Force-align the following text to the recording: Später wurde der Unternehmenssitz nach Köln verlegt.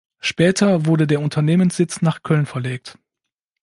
Später 0.19 0.87
wurde 0.87 1.05
der 1.05 1.19
Unternehmenssitz 1.19 2.01
nach 2.01 2.23
Köln 2.23 2.47
verlegt. 2.47 2.97